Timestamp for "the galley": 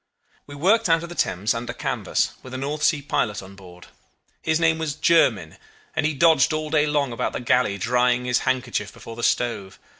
7.33-7.77